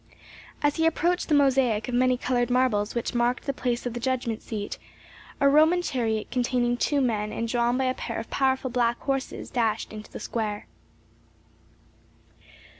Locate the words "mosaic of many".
1.35-2.17